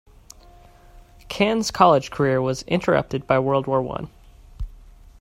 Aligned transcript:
Cann's 1.29 1.69
college 1.69 2.09
career 2.09 2.41
was 2.41 2.63
interrupted 2.63 3.27
by 3.27 3.37
World 3.37 3.67
War 3.67 3.83
One. 3.83 4.09